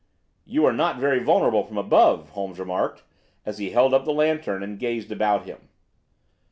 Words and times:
"You 0.45 0.65
are 0.65 0.73
not 0.73 0.97
very 0.97 1.19
vulnerable 1.19 1.61
from 1.63 1.77
above," 1.77 2.29
Holmes 2.29 2.57
remarked 2.59 3.03
as 3.45 3.59
he 3.59 3.69
held 3.69 3.93
up 3.93 4.03
the 4.03 4.11
lantern 4.11 4.63
and 4.63 4.79
gazed 4.79 5.11
about 5.11 5.45
him. 5.45 5.69